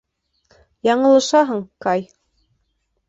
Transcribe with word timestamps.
Яңылышаһың, 0.87 1.61
Кай. 1.87 2.09